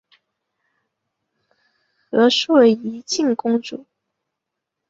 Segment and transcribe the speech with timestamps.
[2.09, 3.85] 和硕悫靖公主。